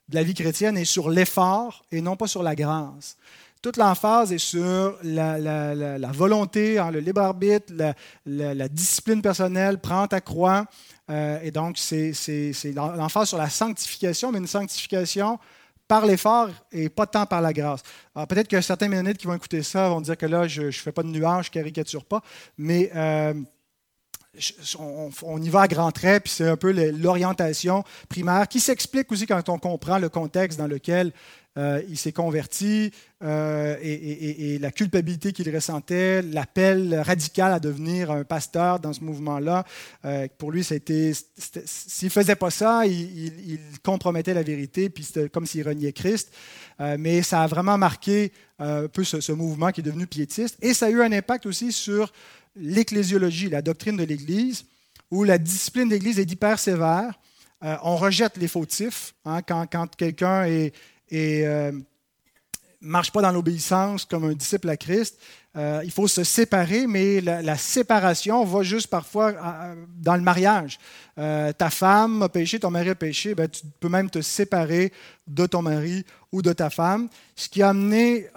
[0.09, 3.17] de la vie chrétienne est sur l'effort et non pas sur la grâce.
[3.67, 7.73] Toute l'emphase est sur la, volonté, hein, le libre arbitre,
[8.25, 10.65] la, discipline personnelle, prends ta croix.
[11.09, 12.13] Euh, et donc, c'est
[12.73, 15.37] l'emphase sur la sanctification, mais une sanctification
[15.85, 17.81] par l'effort et pas tant par la grâce.
[18.15, 20.71] Alors peut-être que certains ménonites qui vont écouter ça vont dire que là, je ne
[20.71, 22.21] fais pas de nuage, je caricature pas,
[22.57, 23.33] mais euh,
[25.23, 29.25] on, y va à grands traits, puis c'est un peu l'orientation primaire qui s'explique aussi
[29.25, 31.11] quand on comprend le contexte dans lequel
[31.57, 32.91] euh, il s'est converti
[33.23, 39.65] euh, et, la culpabilité qu'il ressentait, l'appel radical à devenir un pasteur dans ce mouvement-là.
[40.05, 41.13] Euh, pour lui, c'était,
[41.65, 46.31] s'il ne faisait pas ça, il, compromettait la vérité, puis c'était comme s'il reniait Christ.
[46.99, 50.57] mais ça a vraiment marqué un peu ce, mouvement qui est devenu piétiste.
[50.61, 52.11] Et ça a eu un impact aussi sur
[52.55, 54.65] l'ecclésiologie, la doctrine de l'Église,
[55.09, 57.17] où la discipline de l'Église est hyper sévère.
[57.61, 59.15] on rejette les fautifs.
[59.25, 60.73] Hein, quand quelqu'un est
[61.09, 61.71] et ne euh,
[62.81, 65.17] marche pas dans l'obéissance comme un disciple à Christ.
[65.55, 70.77] Euh, il faut se séparer, mais la, séparation va juste parfois euh, dans le mariage.
[71.15, 74.93] ta femme a péché, ton mari a péché, ben, tu peux même te séparer
[75.25, 78.27] de ton mari ou de ta femme, ce qui a amené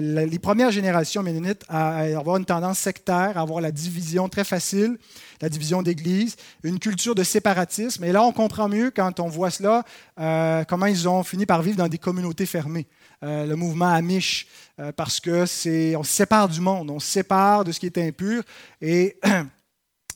[0.00, 4.98] les premières générations ménonites à avoir une tendance sectaire, à avoir la division très facile,
[5.40, 8.04] la division d'Église, une culture de séparatisme.
[8.04, 9.84] Et là, on comprend mieux quand on voit cela,
[10.18, 12.86] euh, comment ils ont fini par vivre dans des communautés fermées.
[13.22, 14.46] Euh, le mouvement Amish,
[14.78, 17.86] euh, parce que c'est, on se sépare du monde, on se sépare de ce qui
[17.86, 18.42] est impur
[18.80, 19.18] et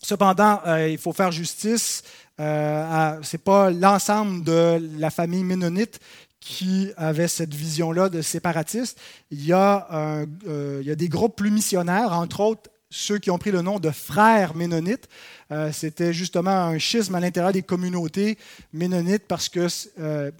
[0.03, 2.03] Cependant, il faut faire justice.
[2.37, 5.99] Ce n'est pas l'ensemble de la famille ménonite
[6.41, 9.01] qui avait cette vision-là de séparatiste.
[9.31, 13.39] Il y, a il y a des groupes plus missionnaires, entre autres ceux qui ont
[13.39, 15.09] pris le nom de frères ménonites.
[15.51, 18.39] Euh, c'était justement un schisme à l'intérieur des communautés
[18.73, 19.69] ménonites parce qu'il
[19.99, 20.31] euh,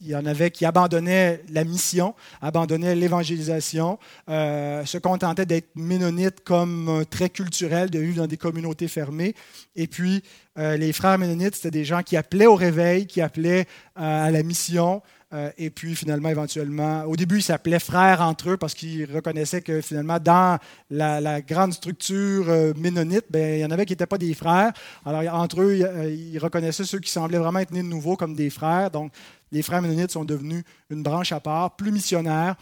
[0.00, 6.88] y en avait qui abandonnaient la mission, abandonnaient l'évangélisation, euh, se contentaient d'être ménonites comme
[6.88, 9.34] un trait culturel de vivre dans des communautés fermées.
[9.74, 10.22] Et puis,
[10.56, 15.02] les frères ménonites, c'était des gens qui appelaient au réveil, qui appelaient à la mission,
[15.34, 19.60] euh, et puis finalement, éventuellement, au début, ils s'appelaient frères entre eux parce qu'ils reconnaissaient
[19.60, 20.58] que finalement, dans
[20.90, 24.72] la, grande structure euh, ménonite, ben, il y en avait qui n'étaient pas des frères.
[25.04, 28.34] Alors entre eux, euh, ils reconnaissaient ceux qui semblaient vraiment être nés de nouveau comme
[28.34, 28.90] des frères.
[28.90, 29.12] Donc,
[29.52, 32.56] les frères ménonites sont devenus une branche à part, plus missionnaire,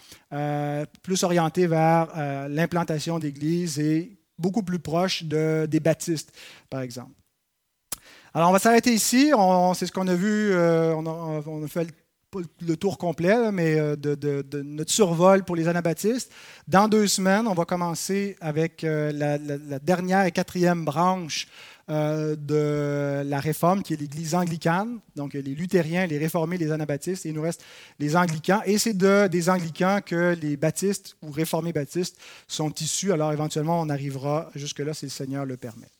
[1.03, 2.07] plus orientée vers
[2.49, 6.33] l'implantation d'églises et beaucoup plus proche de, des baptistes,
[6.71, 7.11] par exemple.
[8.33, 9.33] Alors, on va s'arrêter ici.
[9.75, 10.55] C'est ce qu'on a vu.
[10.55, 11.69] on, a, on, a,
[12.35, 16.33] le le tour complet, mais euh, de, notre survol pour les anabaptistes.
[16.69, 21.47] Dans deux semaines, on va commencer avec euh, la, dernière et quatrième branche
[21.89, 27.27] euh, de la réforme, qui est l'Église anglicane, donc les luthériens, les réformés, les anabaptistes,
[27.27, 27.65] et il nous reste
[27.99, 28.61] les anglicans.
[28.67, 32.19] Et c'est de, des anglicans que les baptistes ou réformés baptistes
[32.49, 33.13] sont issus.
[33.13, 35.96] Alors éventuellement, on arrivera jusque-là si le Seigneur le permet.